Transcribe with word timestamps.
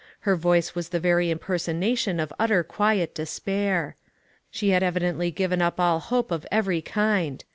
Her 0.21 0.35
voice 0.35 0.73
was 0.73 0.89
the 0.89 0.99
very 0.99 1.29
impersonation 1.29 2.19
of 2.19 2.33
utter 2.39 2.63
quiet 2.63 3.13
despair. 3.13 3.95
She 4.49 4.69
had 4.69 4.81
evidently 4.81 5.29
given 5.29 5.61
up 5.61 5.79
all 5.79 5.99
hope 5.99 6.31
of 6.31 6.43
every 6.51 6.81
kind. 6.81 7.43